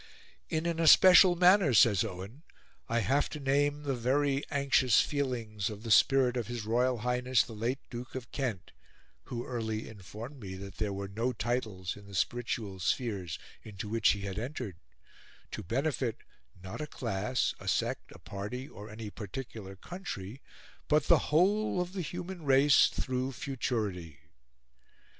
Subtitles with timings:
[0.49, 2.41] "In an especial manner," says Owen,
[2.89, 7.43] "I have to name the very anxious feelings of the spirit of his Royal Highness
[7.43, 8.71] the Late Duke of Kent
[9.25, 14.09] (who early informed me that there were no titles in the spititual spheres into which
[14.13, 14.77] he had entered),
[15.51, 16.17] to benefit,
[16.63, 20.41] not a class, a sect, a party, or any particular country,
[20.87, 24.17] but the whole of the human race, through futurity."